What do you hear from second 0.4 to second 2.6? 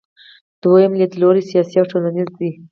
دویم لیدلوری سیاسي او ټولنیز دی.